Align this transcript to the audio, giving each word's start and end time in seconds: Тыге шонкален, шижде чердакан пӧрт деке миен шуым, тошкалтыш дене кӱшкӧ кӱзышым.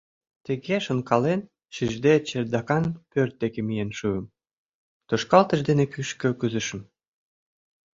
Тыге 0.45 0.77
шонкален, 0.85 1.41
шижде 1.75 2.13
чердакан 2.27 2.83
пӧрт 3.11 3.35
деке 3.41 3.59
миен 3.67 3.91
шуым, 3.99 4.25
тошкалтыш 5.07 5.59
дене 5.69 5.85
кӱшкӧ 5.93 6.29
кӱзышым. 6.39 6.81